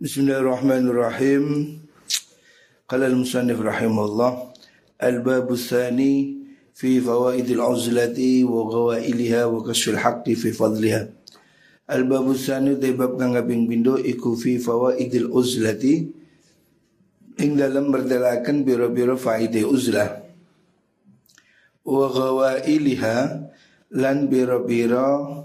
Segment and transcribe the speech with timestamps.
[0.00, 1.76] Bismillahirrahmanirrahim.
[2.88, 4.48] Qala al-musannif rahimahullah
[4.96, 6.40] al-bab tsani
[6.72, 11.04] fi fawaid al-uzlati wa ghawailiha wa kashf al-haqq fi fadliha.
[11.84, 16.08] Al-bab tsani te bab kang kaping pindho iku fi fawaid al-uzlati
[17.36, 20.16] ing dalam berdalakan biro-biro faide uzlah
[21.84, 23.16] wa ghawailiha
[24.00, 25.44] lan biro-biro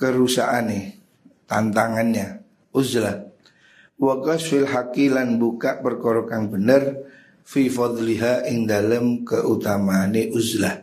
[0.00, 1.04] kerusaane
[1.44, 2.40] tantangannya
[2.72, 3.28] uzlah
[4.02, 7.06] wa kasfil hakilan buka perkara kang bener
[7.46, 10.82] fi fadliha ing dalem keutamaane uzlah.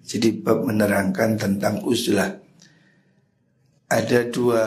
[0.00, 2.40] Jadi bab menerangkan tentang uzlah.
[3.92, 4.64] Ada dua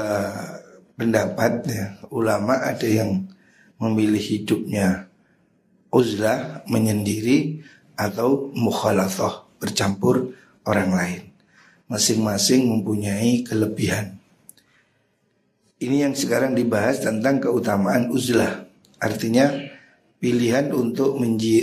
[0.93, 1.85] pendapat ya.
[2.13, 3.25] Ulama ada yang
[3.81, 5.09] memilih hidupnya
[5.89, 7.65] uzlah menyendiri
[7.97, 10.37] atau mukhalafah bercampur
[10.69, 11.21] orang lain.
[11.89, 14.18] Masing-masing mempunyai kelebihan.
[15.79, 18.67] Ini yang sekarang dibahas tentang keutamaan uzlah.
[18.99, 19.47] Artinya
[20.19, 21.15] pilihan untuk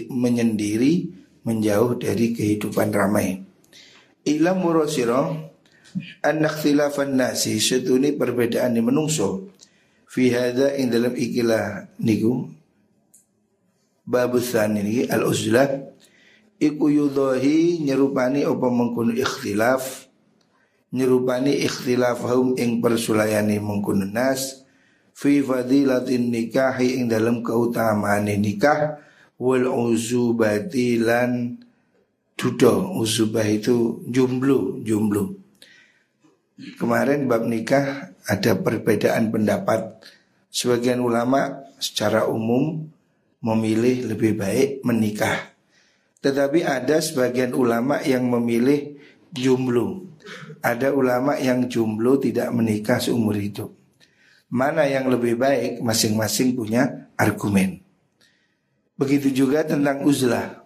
[0.08, 1.12] menyendiri
[1.44, 3.44] menjauh dari kehidupan ramai.
[4.24, 5.52] Ilam murosiro
[6.24, 9.52] anak khilafan nasi setuni perbedaan di menungso
[10.08, 12.48] fi hada ing dalam ikilah niku
[14.06, 15.68] babusan ini al uzlah
[16.56, 20.05] iku yudhahi nyerupani apa mengkono ikhtilaf
[20.94, 24.66] nyerupani ikhtilafahum ing persulayani mengkuno nas
[25.16, 29.00] fi fadilatin nikahi ing dalam keutamaan nikah
[29.40, 31.60] wal uzubati lan
[32.36, 35.46] dudo uzubah itu jumlu jumlu
[36.76, 40.02] kemarin bab nikah ada perbedaan pendapat.
[40.50, 42.88] Sebagian ulama secara umum
[43.44, 45.52] memilih lebih baik menikah.
[46.24, 48.98] Tetapi ada sebagian ulama yang memilih
[49.30, 50.08] jumlu
[50.62, 53.70] ada ulama yang jomblo tidak menikah seumur hidup.
[54.46, 57.82] Mana yang lebih baik masing-masing punya argumen.
[58.96, 60.64] Begitu juga tentang uzlah.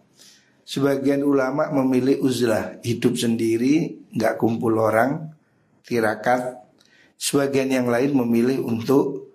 [0.62, 5.34] Sebagian ulama memilih uzlah hidup sendiri, nggak kumpul orang,
[5.82, 6.62] tirakat.
[7.18, 9.34] Sebagian yang lain memilih untuk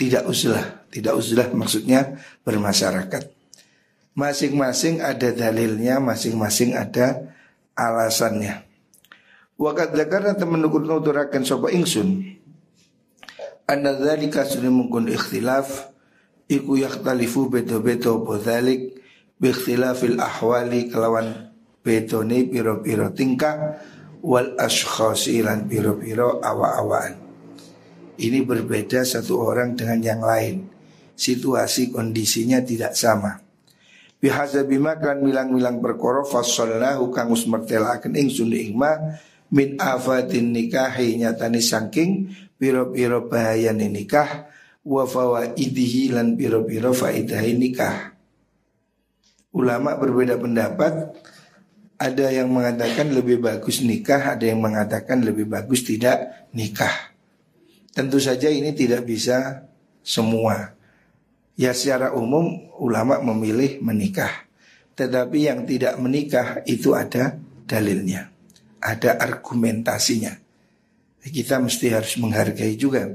[0.00, 0.88] tidak uzlah.
[0.88, 2.16] Tidak uzlah maksudnya
[2.46, 3.28] bermasyarakat.
[4.14, 7.34] Masing-masing ada dalilnya, masing-masing ada
[7.74, 8.73] alasannya.
[9.54, 12.26] Wakat zakarna temen nukut nuturakan sopa ingsun.
[13.64, 15.88] Anna dhalika suni mungkun ikhtilaf
[16.44, 19.00] Iku yakhtalifu beto-beto podhalik
[19.40, 21.48] Bikhtilafil ahwali kelawan
[21.80, 23.80] betone piro-piro tingkah
[24.20, 27.16] Wal ashkhasi lan piro-piro awa-awaan
[28.20, 30.70] Ini berbeda satu orang dengan yang lain.
[31.18, 33.42] Situasi kondisinya tidak sama.
[34.22, 39.18] Bihasabimak kan milang-milang perkoro Fasolnahu kangus mertelakan ingsun ingma
[39.52, 44.48] min afatin nikahi nyatani saking piro-piro bahaya nikah
[44.84, 48.16] wa fawaidihi lan piro-piro faidahi nikah.
[49.54, 51.14] Ulama berbeda pendapat,
[51.94, 57.14] ada yang mengatakan lebih bagus nikah, ada yang mengatakan lebih bagus tidak nikah.
[57.94, 59.70] Tentu saja ini tidak bisa
[60.02, 60.74] semua.
[61.54, 64.50] Ya secara umum ulama memilih menikah.
[64.98, 67.38] Tetapi yang tidak menikah itu ada
[67.70, 68.33] dalilnya
[68.84, 70.36] ada argumentasinya.
[71.24, 73.08] Kita mesti harus menghargai juga.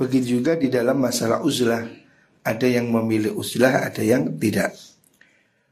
[0.00, 1.84] Begitu juga di dalam masalah uzlah.
[2.44, 4.72] Ada yang memilih uzlah, ada yang tidak.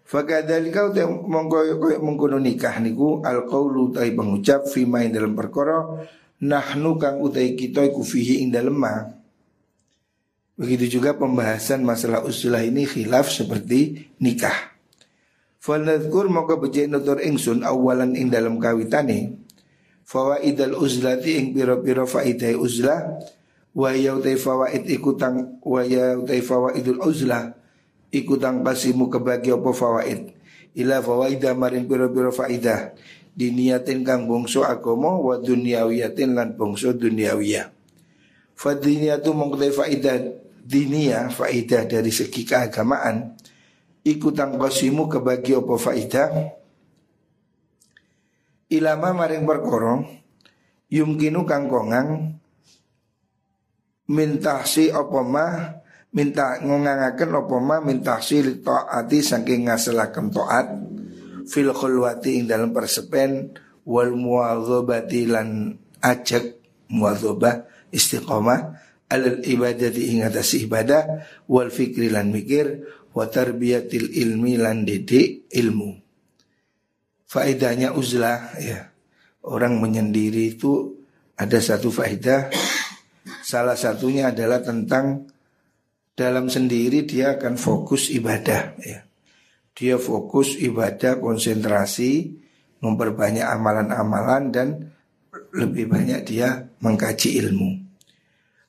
[0.05, 0.93] Fakadhalika
[1.25, 6.05] mongko mengkono nikah niku alqaulu tai pengucap fi main dalam perkara
[6.45, 8.77] nahnu kang utai kita iku fihi ing dalem
[10.53, 14.72] Begitu juga pembahasan masalah uzlah ini khilaf seperti nikah.
[15.63, 19.39] Falnadkur maka becik nutur ingsun awalan ing dalam kawitane.
[20.03, 23.23] Fawaidal uzlati ing piro-piro faidai uzlah.
[23.71, 27.55] Wa yautai fawaid ikutang Wa yautai fawaidul uzlah.
[28.11, 30.35] Ikutang pasimu kebagi apa fawaid.
[30.75, 32.97] Ila fawaida maring piro-piro faidah
[33.33, 37.69] Diniatin kang bongso agomo Wa dunyawiyatin lan bongso dunyawiyah
[38.57, 40.17] Fadiniyatu mengkutai faidah
[40.65, 43.37] Dinia faidah dari segi keagamaan
[44.03, 46.59] Ikutan kosimu kebagi opo faidah
[48.67, 50.03] Ilama maring perkara
[50.91, 52.35] Yumkinu kangkongang
[54.11, 55.79] Mintahsi opo ma
[56.19, 60.69] Minta ngongangaken opo ma Mintahsi li ta'ati saking ngaselaken ta'at
[61.47, 63.55] Fil khulwati ing dalam persepen
[63.87, 66.59] Wal muadzobati lan ajak
[66.91, 68.61] Muadzobah istiqomah
[69.15, 72.83] Alal ibadati ing atas ibadah Wal fikri lan mikir
[73.13, 75.91] wa tarbiyatil ilmi lan didik ilmu.
[77.29, 78.93] Faedahnya uzlah ya.
[79.43, 80.95] Orang menyendiri itu
[81.35, 82.53] ada satu faedah
[83.43, 85.29] Salah satunya adalah tentang
[86.13, 89.05] dalam sendiri dia akan fokus ibadah ya.
[89.73, 92.33] Dia fokus ibadah, konsentrasi,
[92.85, 94.69] memperbanyak amalan-amalan dan
[95.57, 97.71] lebih banyak dia mengkaji ilmu.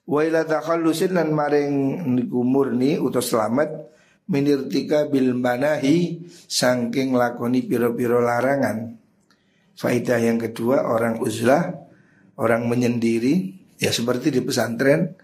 [0.08, 3.68] Wa ila takhallusin lan maring niku murni utus selamat
[4.28, 8.96] minirtika bil manahi saking lakoni piro-piro larangan.
[9.74, 11.74] Faidah yang kedua orang uzlah,
[12.38, 15.18] orang menyendiri, ya seperti di pesantren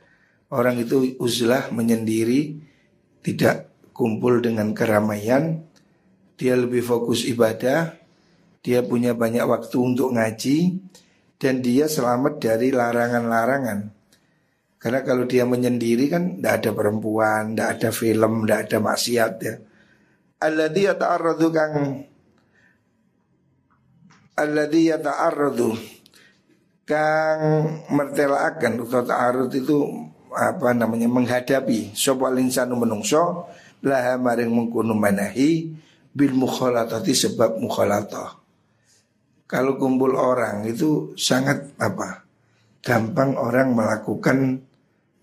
[0.51, 2.59] orang itu uzlah menyendiri,
[3.23, 5.63] tidak kumpul dengan keramaian,
[6.35, 7.95] dia lebih fokus ibadah,
[8.61, 10.83] dia punya banyak waktu untuk ngaji,
[11.41, 14.00] dan dia selamat dari larangan-larangan.
[14.81, 19.55] Karena kalau dia menyendiri kan tidak ada perempuan, tidak ada film, tidak ada maksiat ya.
[20.41, 21.75] Alladhi yata'arradu kang
[24.41, 26.01] Alladhi yata'arradu
[26.91, 27.41] Kang
[27.95, 29.79] mertelaakan atau ta'arud itu
[30.35, 33.47] apa namanya menghadapi sapa insanu menungso
[33.87, 35.71] laha maring mengkono manahi
[36.11, 38.43] bil mukhalatati sebab mukhalatah.
[39.47, 42.27] Kalau kumpul orang itu sangat apa?
[42.83, 44.67] Gampang orang melakukan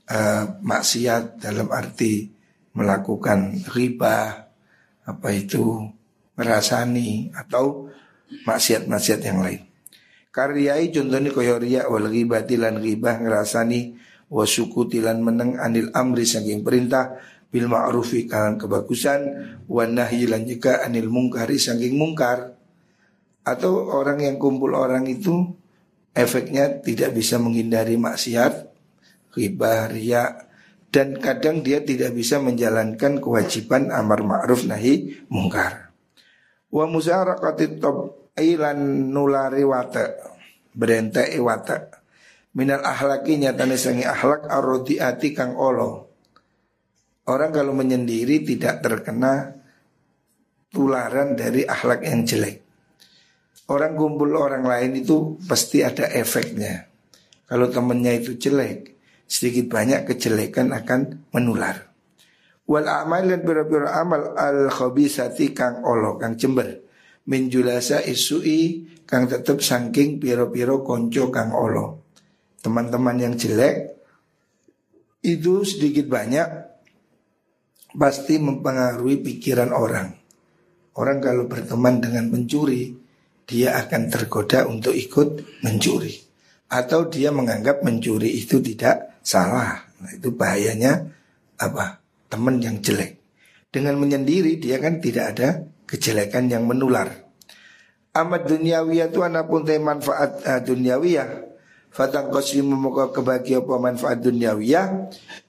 [0.07, 2.31] uh, maksiat dalam arti
[2.77, 4.47] melakukan riba,
[5.07, 5.81] apa itu
[6.37, 7.89] merasani atau
[8.45, 9.61] maksiat-maksiat yang lain.
[10.29, 13.97] Karyai contohnya kaya riya wal ghibati lan ghibah ngerasani
[14.29, 14.45] wa
[14.85, 17.17] tilan meneng anil amri saking perintah
[17.47, 19.21] bil ma'rufi kalan kebagusan
[19.65, 22.59] wa nahyi lan juga anil mungkari saking mungkar
[23.47, 25.55] atau orang yang kumpul orang itu
[26.11, 28.76] efeknya tidak bisa menghindari maksiat
[29.37, 30.49] riba, ria
[30.89, 35.93] dan kadang dia tidak bisa menjalankan kewajiban amar ma'ruf nahi mungkar.
[36.73, 37.77] Wa musyarakati
[38.37, 38.79] ilan
[39.13, 40.17] nulari wata
[40.73, 41.97] berente wata
[42.57, 46.09] minal ahlaki nyatane sangi ahlak arodiati kang olo.
[47.27, 49.53] Orang kalau menyendiri tidak terkena
[50.73, 52.65] tularan dari ahlak yang jelek.
[53.67, 56.87] Orang kumpul orang lain itu pasti ada efeknya.
[57.43, 58.96] Kalau temennya itu jelek,
[59.27, 61.91] sedikit banyak kejelekan akan menular.
[62.67, 66.83] Wal amal dan biro-biro amal al khabisati kang olo kang cember
[67.27, 72.07] min julasa isui kang tetep saking piro-piro konco kang olo.
[72.59, 73.95] Teman-teman yang jelek
[75.23, 76.47] itu sedikit banyak
[77.95, 80.11] pasti mempengaruhi pikiran orang.
[80.97, 82.89] Orang kalau berteman dengan pencuri,
[83.47, 86.15] dia akan tergoda untuk ikut mencuri.
[86.67, 89.83] Atau dia menganggap mencuri itu tidak salah.
[89.99, 91.11] Nah, itu bahayanya
[91.59, 91.99] apa?
[92.31, 93.19] Teman yang jelek.
[93.67, 97.27] Dengan menyendiri dia kan tidak ada kejelekan yang menular.
[98.15, 101.45] Amat duniawiyah itu anapun teh manfaat uh, duniawiyah
[101.93, 104.85] Fatang qasimu moko kebagi apa manfaat duniawiyah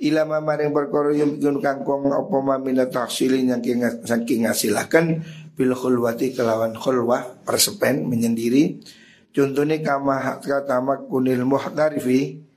[0.04, 3.60] Ilama maring perkara yang bikin kangkong apa mamina taksilin yang
[4.04, 5.24] saking ngasilakan
[5.56, 8.84] Bil khulwati kelawan khulwah persepen menyendiri
[9.32, 12.47] Contohnya kama kata kunil muhtarifi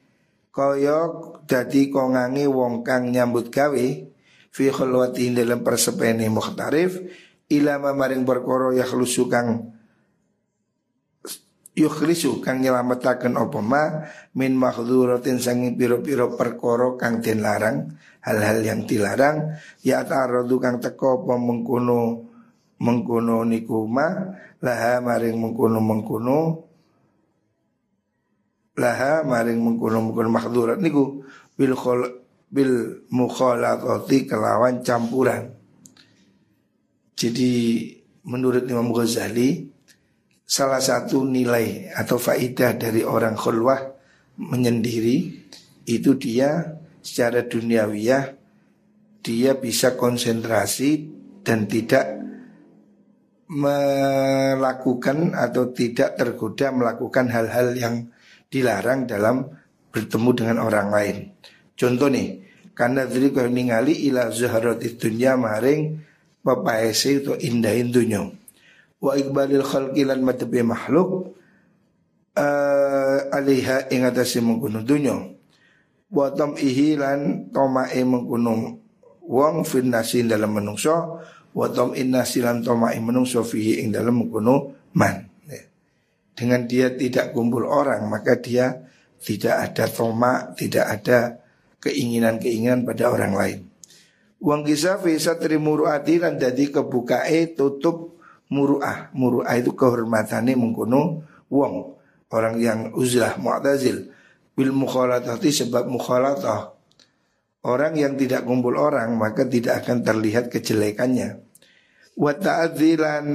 [0.51, 3.87] Koyok dadi kongangi wong kang nyambut gawe
[4.51, 6.99] Fi khulwati dalam persepene muhtarif
[7.47, 9.79] Ilama maring perkara yakhlusu kang
[11.71, 13.83] yukhlisu kang nyelametaken apa ma
[14.35, 21.23] min mahdzuratin sanging piro-piro perkara kang den larang hal-hal yang dilarang ya ta'arradu kang teko
[21.23, 22.27] apa mengkono
[22.81, 26.39] mengkono niku ma laha maring mengkono mengkono
[28.81, 31.21] laha maring mengkono mengkono mahdurat niku
[31.53, 32.01] bil khol
[32.49, 35.53] bil mukhalatati kelawan campuran.
[37.15, 37.85] Jadi
[38.25, 39.69] menurut Imam Ghazali
[40.41, 43.79] salah satu nilai atau faidah dari orang khulwah
[44.41, 45.31] menyendiri
[45.87, 48.41] itu dia secara duniawiyah
[49.21, 51.07] dia bisa konsentrasi
[51.45, 52.19] dan tidak
[53.51, 57.95] melakukan atau tidak tergoda melakukan hal-hal yang
[58.51, 59.47] dilarang dalam
[59.89, 61.17] bertemu dengan orang lain.
[61.73, 62.41] Contoh nih,
[62.75, 65.97] karena dari kau ningali ila zuharati dunya maring
[66.41, 68.25] papaese itu indahin dunya
[69.01, 71.33] wa ikbalil khalqi lan madhabi makhluk
[72.37, 75.17] uh, alaiha ing atase mengkono dunya
[76.11, 78.77] wa tam'ihi lan tomae mengkono
[79.25, 81.65] wong fin nasi dalam menungso wa
[82.05, 85.30] nasi lan tomae menungso fihi ing dalam mengkono man.
[86.41, 88.89] Dengan dia tidak kumpul orang maka dia
[89.21, 91.37] tidak ada toma tidak ada
[91.77, 93.59] keinginan-keinginan pada orang lain
[94.41, 98.17] Wang kisah bisa terimuru dan jadi kebukae tutup
[98.49, 99.13] muruah.
[99.13, 101.21] Muruah itu kehormatannya mengkono
[101.53, 101.73] wong.
[102.33, 104.09] Orang yang uzlah mu'tazil.
[104.51, 106.75] bil mukhalatati sebab mukhalatah
[107.63, 111.39] orang yang tidak kumpul orang maka tidak akan terlihat kejelekannya
[112.19, 113.25] wa ta'adzilan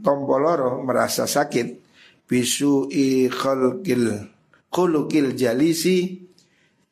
[0.00, 1.87] tompoloro merasa sakit
[2.28, 4.28] bisu i khalqil
[4.68, 6.28] khulukil jalisi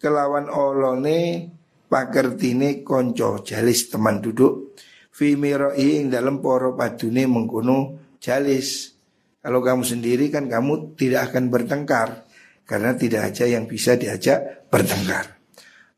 [0.00, 1.52] kelawan olone
[1.92, 4.72] pakertine konco jalis teman duduk
[5.12, 8.96] fi miroi ing dalam poro padune mengkono jalis
[9.44, 12.26] kalau kamu sendiri kan kamu tidak akan bertengkar
[12.66, 15.38] karena tidak aja yang bisa diajak bertengkar.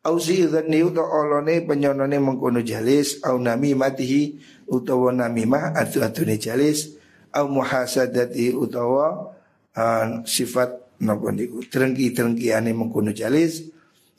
[0.05, 4.37] Ausi idhani uta olone penyonone mengkono jalis au nami matihi
[4.69, 6.98] utawa namimah atu atune jalis
[7.39, 9.31] au muhasadati utawa
[9.79, 13.71] uh, sifat napa niku trengki-trengkiane mengkono jalis.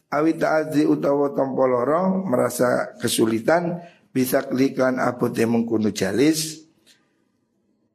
[0.09, 1.69] Awi ta'adzi utawa tampa
[2.25, 3.77] merasa kesulitan
[4.09, 6.65] bisa kliklan abote mengkono jalis.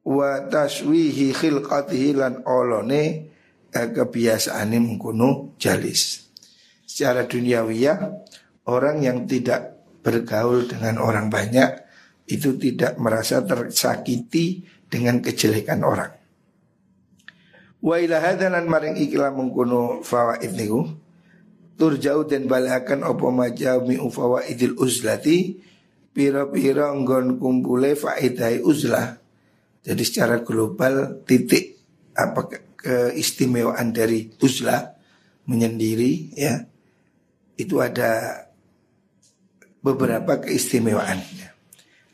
[0.05, 3.01] Wa taswihi khilqatihi lan olone
[3.73, 6.29] eh, kebiasaane mengkono jalis.
[6.85, 7.97] Secara duniawiyah
[8.69, 11.83] orang yang tidak bergaul dengan orang banyak
[12.29, 16.11] itu tidak merasa tersakiti dengan kejelekan orang.
[17.85, 20.89] Wa ila hadanan maring ikilah mengkono fawaid niku
[21.75, 25.59] turjau dan balakan apa majami fawaidil uzlati
[26.15, 29.19] pira-pira nggon kumpule faidai uzlah
[29.83, 31.75] jadi secara global titik
[32.15, 32.47] apa
[32.79, 34.95] keistimewaan dari uzlah
[35.45, 36.63] menyendiri ya
[37.59, 38.43] itu ada
[39.85, 41.21] beberapa keistimewaan.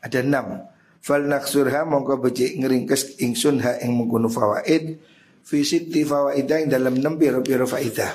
[0.04, 0.68] Ada enam.
[1.02, 5.02] Fal naksurha mongko becik ngeringkes ingsun ha ing fawaid
[5.42, 8.14] fi sitti fawaidah dalam enam piro-piro faidah.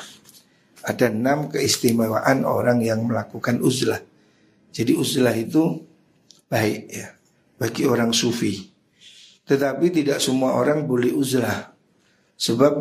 [0.87, 3.99] Ada enam keistimewaan orang yang melakukan uzlah.
[4.71, 5.83] Jadi uzlah itu
[6.47, 7.11] baik ya
[7.59, 8.71] bagi orang sufi.
[9.47, 11.75] Tetapi tidak semua orang boleh uzlah.
[12.39, 12.75] Sebab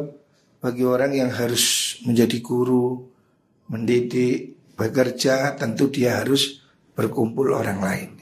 [0.61, 3.01] bagi orang yang harus menjadi guru,
[3.73, 6.61] mendidik, bekerja, tentu dia harus
[6.93, 8.14] berkumpul orang lain.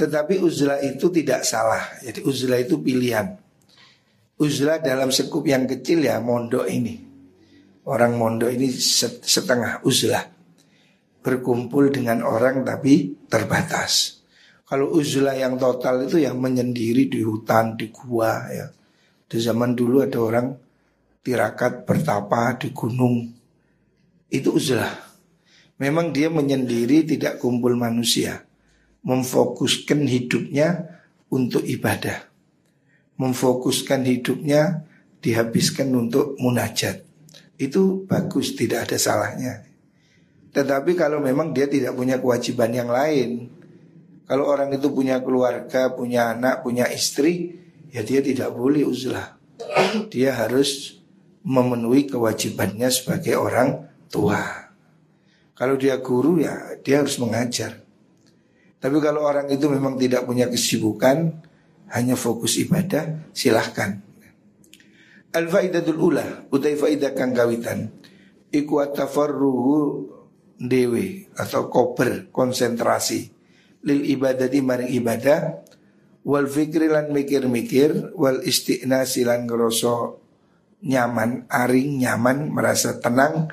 [0.00, 2.00] Tetapi uzlah itu tidak salah.
[2.00, 3.36] Jadi uzlah itu pilihan.
[4.40, 6.96] Uzlah dalam sekup yang kecil ya mondok ini.
[7.84, 8.72] Orang mondok ini
[9.20, 10.24] setengah uzlah.
[11.20, 14.24] Berkumpul dengan orang tapi terbatas.
[14.64, 18.72] Kalau uzlah yang total itu yang menyendiri di hutan, di gua ya.
[19.28, 20.48] Di zaman dulu ada orang
[21.20, 23.28] tirakat bertapa di gunung.
[24.32, 24.96] Itu uzlah.
[25.76, 28.48] Memang dia menyendiri tidak kumpul manusia.
[29.00, 31.00] Memfokuskan hidupnya
[31.32, 32.28] untuk ibadah.
[33.16, 34.84] Memfokuskan hidupnya
[35.20, 37.04] dihabiskan untuk munajat.
[37.60, 39.64] Itu bagus, tidak ada salahnya.
[40.50, 43.52] Tetapi kalau memang dia tidak punya kewajiban yang lain,
[44.30, 47.58] kalau orang itu punya keluarga, punya anak, punya istri,
[47.90, 49.34] ya dia tidak boleh uzlah.
[50.06, 51.02] Dia harus
[51.42, 54.70] memenuhi kewajibannya sebagai orang tua.
[55.58, 57.82] Kalau dia guru ya dia harus mengajar.
[58.80, 61.36] Tapi kalau orang itu memang tidak punya kesibukan,
[61.92, 64.00] hanya fokus ibadah, silahkan.
[65.30, 67.92] Al-faidatul ula, utai faidah kang kawitan.
[68.50, 69.76] Iku atafarruhu
[70.58, 73.40] dewe atau koper, konsentrasi
[73.84, 75.64] lil ibadati maring ibadah
[76.24, 80.20] wal fikri lan mikir-mikir wal istinasi lan ngerasa
[80.84, 83.48] nyaman aring nyaman merasa tenang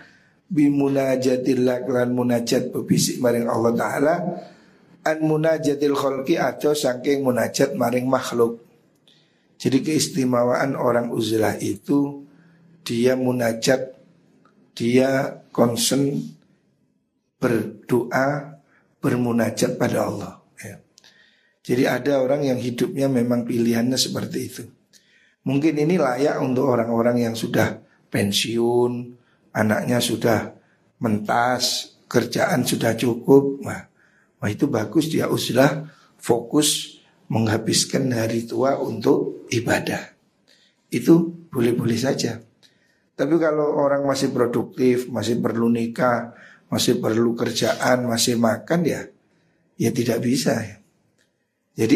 [0.48, 4.16] bimunajatillah lan munajat bebisik maring Allah taala
[5.08, 8.68] an munajatil khalqi atau saking munajat maring makhluk
[9.58, 12.28] jadi keistimewaan orang uzlah itu
[12.86, 13.98] dia munajat
[14.78, 16.14] dia concern
[17.42, 18.62] berdoa
[19.02, 20.34] bermunajat pada Allah.
[20.62, 20.78] Ya.
[21.66, 24.64] Jadi ada orang yang hidupnya memang pilihannya seperti itu.
[25.42, 27.82] Mungkin ini layak untuk orang-orang yang sudah
[28.14, 29.18] pensiun,
[29.58, 30.54] anaknya sudah
[31.02, 33.64] mentas, kerjaan sudah cukup.
[33.66, 33.87] Wah,
[34.40, 40.16] wah itu bagus dia uslah fokus menghabiskan hari tua untuk ibadah.
[40.88, 42.40] Itu boleh-boleh saja.
[43.18, 46.38] Tapi kalau orang masih produktif, masih perlu nikah,
[46.70, 49.02] masih perlu kerjaan, masih makan ya,
[49.76, 50.78] ya tidak bisa ya.
[51.78, 51.96] Jadi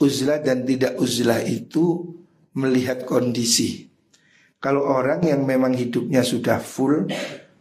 [0.00, 2.16] uzlah dan tidak uzlah itu
[2.56, 3.88] melihat kondisi.
[4.60, 7.08] Kalau orang yang memang hidupnya sudah full,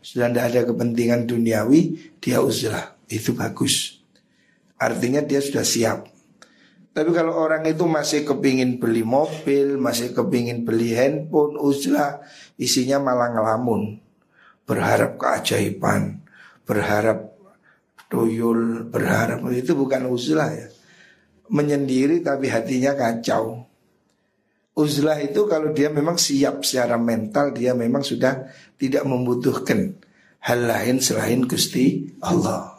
[0.03, 2.99] sudah tidak ada kepentingan duniawi, dia uzlah.
[3.07, 3.98] Itu bagus.
[4.79, 6.07] Artinya dia sudah siap.
[6.89, 12.23] Tapi kalau orang itu masih kepingin beli mobil, masih kepingin beli handphone, uzlah,
[12.57, 14.01] isinya malah ngelamun.
[14.65, 16.23] Berharap keajaiban,
[16.65, 17.35] berharap
[18.09, 20.67] tuyul, berharap itu bukan uzlah ya.
[21.51, 23.69] Menyendiri tapi hatinya kacau.
[24.73, 28.47] Uzlah itu kalau dia memang siap secara mental dia memang sudah
[28.79, 29.99] tidak membutuhkan
[30.39, 32.78] hal lain selain Gusti Allah.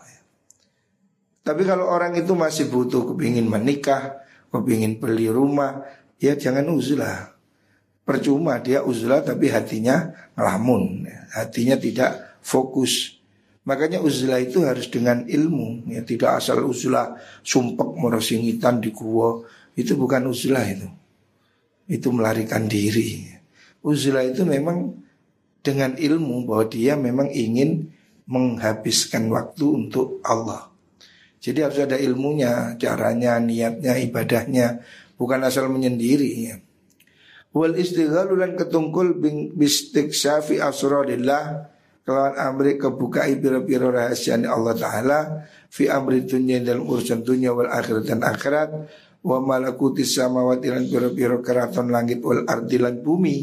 [1.51, 4.23] Tapi kalau orang itu masih butuh kepingin menikah,
[4.55, 5.83] kepingin beli rumah,
[6.23, 7.35] ya jangan uzlah.
[8.07, 13.19] Percuma dia uzlah tapi hatinya ngelamun, hatinya tidak fokus.
[13.67, 19.43] Makanya uzlah itu harus dengan ilmu, ya tidak asal uzlah sumpek merosingitan di gua,
[19.75, 20.87] itu bukan uzlah itu
[21.91, 23.27] itu melarikan diri.
[23.83, 24.95] Uzlah itu memang
[25.61, 27.91] dengan ilmu bahwa dia memang ingin
[28.31, 30.70] menghabiskan waktu untuk Allah.
[31.41, 34.85] Jadi harus ada ilmunya, caranya, niatnya, ibadahnya,
[35.17, 36.31] bukan asal menyendiri.
[36.37, 36.57] Ya.
[37.57, 41.73] Wal istighalu lan ketungkul bing bistiksyafi asrarillah
[42.05, 45.19] kelawan amri kebukai biro-biro rahasia Allah Ta'ala
[45.73, 48.71] fi amri dunia dalam urusan dunia wal akhirat dan akhirat
[49.25, 53.37] wa malakuti samawati lan piro-piro keraton langit wal ardi lan bumi.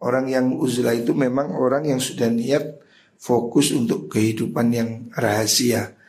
[0.00, 2.80] Orang yang uzlah itu memang orang yang sudah niat
[3.20, 5.99] fokus untuk kehidupan yang rahasia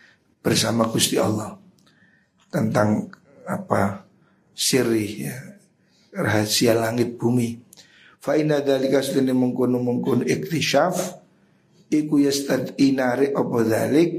[0.42, 1.56] bersama Gusti Allah.
[2.52, 3.08] Tentang
[3.48, 4.04] apa
[4.52, 5.38] sirri ya,
[6.14, 7.56] rahasia langit bumi.
[8.22, 11.22] Fa inna dalika sedene mengkono mengkono iktisyaf
[11.90, 14.12] iku yastad inare apa dalik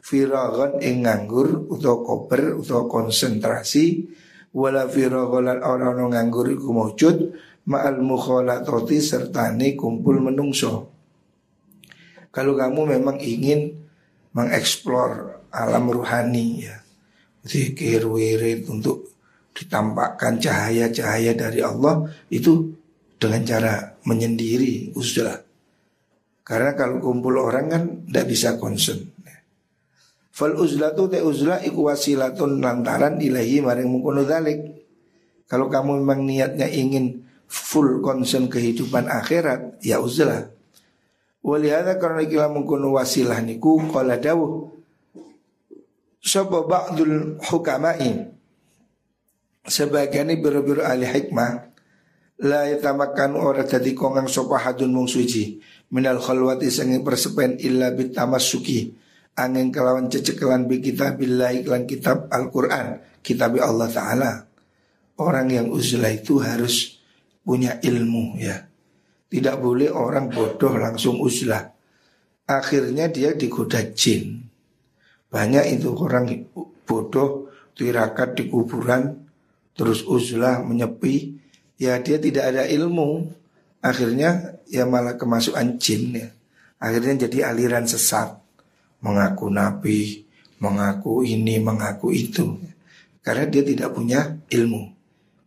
[0.00, 4.08] firagan ing nganggur utawa koper utawa konsentrasi
[4.56, 7.36] wala firagan orang orang nganggur iku maujud
[7.68, 10.88] ma'al mukhalatati sertane kumpul menungso.
[12.30, 13.76] Kalau kamu memang ingin
[14.32, 16.76] mengeksplor alam ruhani ya,
[17.44, 19.10] zikir wirid untuk
[19.54, 22.72] ditampakkan cahaya-cahaya dari Allah itu
[23.20, 23.74] dengan cara
[24.08, 25.36] menyendiri uslah.
[26.40, 29.12] Karena kalau kumpul orang kan tidak bisa konsen.
[30.40, 34.58] Fal uzlatu te uzla iku wasilatun lantaran ilahi maring mengkono dalik.
[35.44, 40.48] Kalau kamu memang niatnya ingin full concern kehidupan akhirat, ya uzlah.
[41.44, 44.79] Walihada karena kila mengkono wasilah niku kala dawuh.
[46.20, 48.28] Sapa ba'dul hukamai.
[49.64, 51.72] Sebagian biru-biru ahli hikmah.
[52.40, 55.60] La yatamakan ora dadi kongang sapa hadun mung suci.
[55.92, 58.96] Minal khalwati sangi persepen illa bitamasuki
[59.36, 64.32] angin kelawan cecekelan bi kitabillah iklan kitab Al-Quran kitab Allah Ta'ala.
[65.20, 67.00] Orang yang uzlah itu harus
[67.44, 68.56] punya ilmu ya.
[69.30, 71.72] Tidak boleh orang bodoh langsung uzlah.
[72.48, 74.49] Akhirnya dia digoda jin
[75.30, 76.26] banyak itu orang
[76.84, 79.30] bodoh tirakat di kuburan
[79.78, 81.38] terus uzlah menyepi
[81.78, 83.30] ya dia tidak ada ilmu
[83.80, 86.28] akhirnya ya malah kemasukan jin ya
[86.82, 88.40] akhirnya jadi aliran sesat
[89.00, 90.24] mengaku nabi,
[90.60, 92.56] mengaku ini, mengaku itu.
[93.20, 94.96] Karena dia tidak punya ilmu.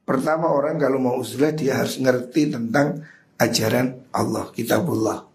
[0.04, 3.02] Pertama orang kalau mau uzlah dia harus ngerti tentang
[3.40, 5.26] ajaran Allah, kitabullah.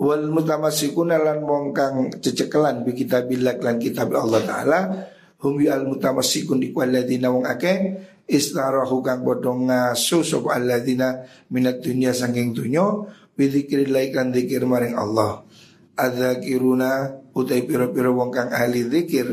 [0.00, 4.80] Wal mutamassikuna lan wong kang cecekelan bi kitabillah lan kitab Allah taala
[5.44, 11.20] hum al mutamassikun iku alladzina wong akeh istarahu kang padha ngaso sapa alladzina
[11.52, 12.80] minat dunya saking dunya
[13.36, 15.44] bi dzikrillah kan dzikir maring Allah.
[16.00, 19.28] Adzakiruna utai pira-pira wong kang ahli zikir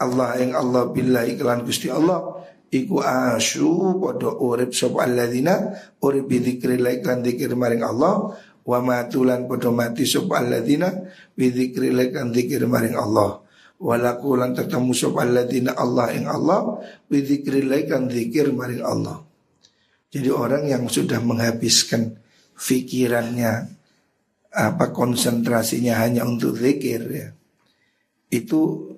[0.00, 2.40] Allah yang Allah billahi kelan Gusti Allah
[2.72, 5.68] iku asu padha urip sapa alladzina
[6.00, 8.32] urip bi dzikrillah kan zikir maring Allah
[8.64, 10.90] wa matulan padha mati sapa alladzina
[11.36, 13.40] bi zikir maring Allah.
[13.80, 19.20] Walaku lan ketemu sapa alladzina Allah yang Allah bi zikir maring Allah.
[20.08, 22.16] Jadi orang yang sudah menghabiskan
[22.54, 23.74] fikirannya
[24.54, 27.28] apa konsentrasinya hanya untuk zikir ya
[28.30, 28.90] itu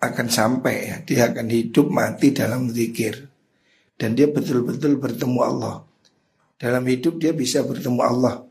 [0.00, 3.28] akan sampai ya dia akan hidup mati dalam zikir
[4.00, 5.84] dan dia betul-betul bertemu Allah
[6.56, 8.44] dalam hidup dia bisa bertemu Allah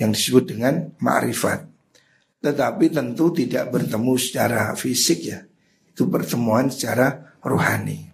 [0.00, 1.68] yang disebut dengan ma'rifat.
[2.40, 5.44] Tetapi tentu tidak bertemu secara fisik ya.
[5.92, 8.08] Itu pertemuan secara rohani.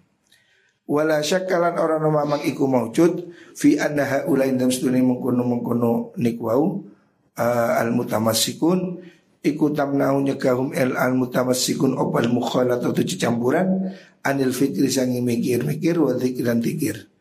[0.87, 6.87] Wala syakkalan orang memang iku maujud fi annaha ulain dalam sedunia mengkono mengkono nikwau
[7.35, 9.03] uh, al mutamassikun
[9.43, 13.91] iku tamnau nyegahum el al mutamassikun opal mukhalat atau campuran
[14.23, 17.16] anil fikri sangi mikir-mikir wa dzikran dzikir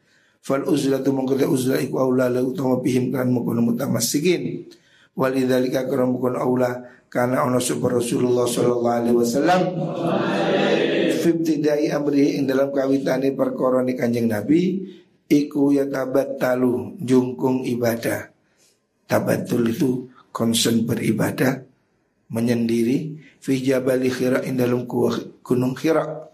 [0.46, 4.70] fal uzlatu mengkota uzlah iku aula la utama bihim kan mukun mutamassikin
[5.18, 9.60] walidzalika karam mukun aula karena ono super Rasulullah sallallahu alaihi wasallam.
[11.18, 14.86] Fibtidai amri ing dalam kawitane perkara ni Kanjeng Nabi
[15.26, 18.30] iku yatabattalu jungkung ibadah.
[19.10, 21.66] Tabatul itu konsen beribadah
[22.30, 26.30] menyendiri fi jabali khira in dalam gunung khira.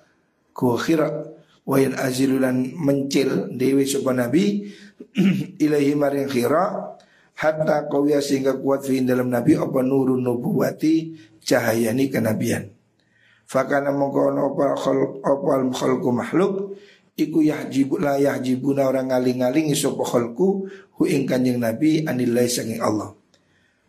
[0.52, 1.31] Gua khira
[1.62, 4.66] Wayan azilulan mencil dewi sopan nabi
[5.64, 6.98] ilahi maring khira
[7.38, 12.66] hatta kawya sehingga kuat fi dalam nabi apa nurun nubuwati cahayani kenabian.
[13.46, 16.74] Fakana mengkono apa khol apa khalqu makhluk
[17.14, 23.14] iku yahjibu la yahjibuna orang ngaling-ngalingi sapa khalqu hu ing kanjeng nabi anilai saking Allah.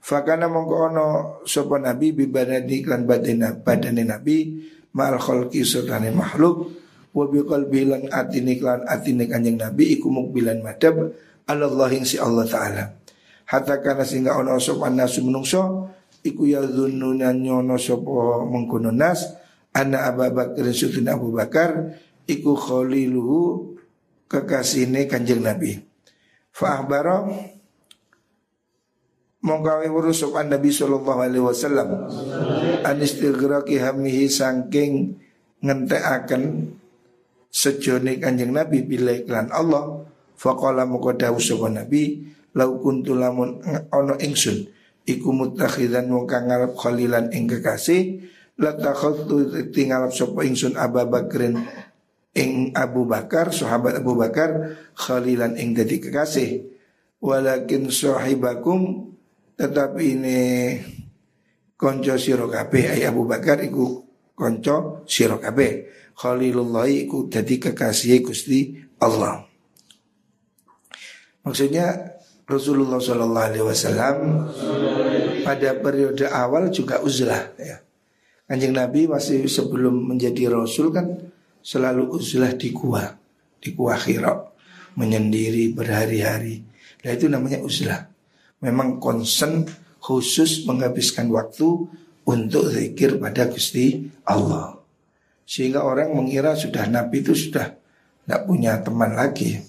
[0.03, 4.61] Fakana mengkono sapa nabi bibadani kan badana badane nabi
[4.93, 6.82] mal khalqi sutane makhluk
[7.13, 11.13] wa bi qalbi lan atine klan atine kanjeng Nabi iku mukbilan madhab
[11.45, 12.83] Allah si Allah taala.
[13.45, 15.91] Hatta kana sehingga ana sapa nasu menungso
[16.25, 19.29] iku ya dzunnuna nyono sapa mengkono nas
[19.75, 23.75] ana Abu Bakar sutun Abu Bakar iku khaliluhu
[24.31, 25.77] kekasihne kanjeng Nabi.
[26.49, 27.27] Fa akhbara
[29.43, 32.07] mongkawe weruh sapa Nabi sallallahu alaihi wasallam
[32.87, 35.19] an istighraqi hamihi saking
[35.59, 36.73] ngentekaken
[37.53, 42.25] sejone kanjeng Nabi bila iklan Allah faqala moko dawuh sapa Nabi
[42.57, 43.61] lau kuntu lamun
[43.93, 44.65] ana ingsun
[45.05, 48.25] iku mutakhidan wong kang ngarep khalilan ing kekasih
[48.57, 51.61] la takhadtu tinggal sapa ingsun Abu Bakrin
[52.33, 56.73] ing Abu Bakar sahabat Abu Bakar khalilan ing dadi kekasih.
[57.23, 59.15] Walakin sahibakum
[59.55, 60.39] tetapi ini
[61.79, 62.99] konco sira kabeh.
[63.07, 64.03] Abu Bakar iku
[64.35, 69.45] konco sira kabeh Khalilullah iku jadi kekasih Gusti Allah.
[71.43, 72.15] Maksudnya
[72.47, 74.17] Rasulullah Shallallahu Alaihi Wasallam
[75.43, 77.51] pada periode awal juga uzlah.
[77.59, 77.83] Ya.
[78.47, 81.31] Kanjeng Nabi masih sebelum menjadi Rasul kan
[81.63, 83.15] selalu uzlah di gua,
[83.59, 84.35] di gua Hira,
[84.99, 86.63] menyendiri berhari-hari.
[87.03, 88.07] Nah itu namanya uzlah.
[88.63, 89.67] Memang konsen
[89.99, 91.87] khusus menghabiskan waktu
[92.23, 94.72] untuk zikir pada Gusti Allah.
[95.43, 97.75] Sehingga orang mengira sudah Nabi itu sudah
[98.23, 99.59] tidak punya teman lagi.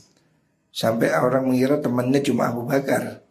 [0.75, 3.23] Sampai orang mengira temannya cuma Abu Bakar.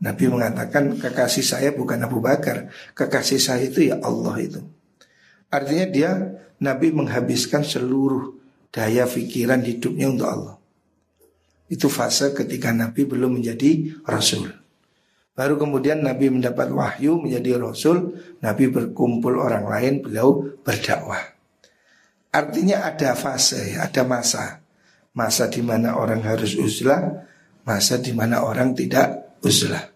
[0.00, 4.60] Nabi mengatakan kekasih saya bukan Abu Bakar, kekasih saya itu ya Allah itu.
[5.52, 6.10] Artinya dia
[6.62, 8.38] Nabi menghabiskan seluruh
[8.70, 10.56] daya pikiran hidupnya untuk Allah.
[11.70, 14.50] Itu fase ketika Nabi belum menjadi Rasul.
[15.34, 21.39] Baru kemudian Nabi mendapat wahyu menjadi Rasul, Nabi berkumpul orang lain, beliau berdakwah.
[22.30, 24.62] Artinya ada fase, ada masa.
[25.10, 27.26] Masa di mana orang harus uzlah,
[27.66, 29.90] masa di mana orang tidak uzlah.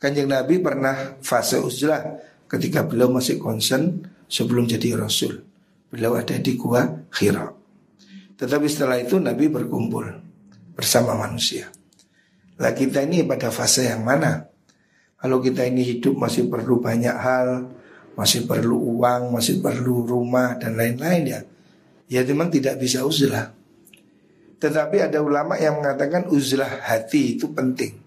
[0.00, 2.00] Kanjeng Nabi pernah fase uzlah
[2.48, 5.44] ketika beliau masih konsen sebelum jadi Rasul.
[5.92, 6.88] Beliau ada di gua
[7.20, 7.52] Hira.
[8.40, 10.08] Tetapi setelah itu Nabi berkumpul
[10.72, 11.68] bersama manusia.
[12.56, 14.48] Lah kita ini pada fase yang mana?
[15.20, 17.68] Kalau kita ini hidup masih perlu banyak hal,
[18.16, 21.40] masih perlu uang, masih perlu rumah dan lain-lain ya
[22.08, 23.52] ya memang tidak bisa uzlah.
[24.60, 28.00] Tetapi ada ulama yang mengatakan uzlah hati itu penting.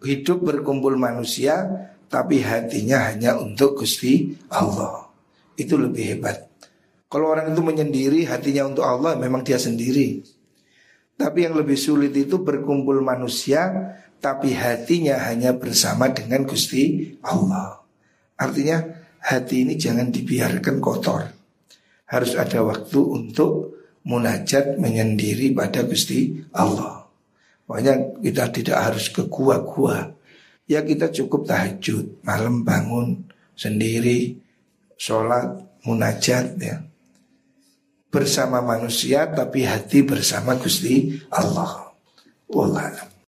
[0.00, 1.66] Hidup berkumpul manusia
[2.06, 5.10] tapi hatinya hanya untuk Gusti Allah.
[5.58, 6.46] Itu lebih hebat.
[7.10, 10.22] Kalau orang itu menyendiri hatinya untuk Allah memang dia sendiri.
[11.18, 17.82] Tapi yang lebih sulit itu berkumpul manusia tapi hatinya hanya bersama dengan Gusti Allah.
[18.38, 18.78] Artinya
[19.20, 21.39] hati ini jangan dibiarkan kotor
[22.10, 27.06] harus ada waktu untuk munajat menyendiri pada Gusti Allah.
[27.70, 30.10] Makanya kita tidak harus ke gua-gua.
[30.66, 34.42] Ya kita cukup tahajud, malam bangun sendiri,
[34.98, 36.82] sholat, munajat ya.
[38.10, 41.94] Bersama manusia tapi hati bersama Gusti Allah.
[42.50, 43.10] Wallah.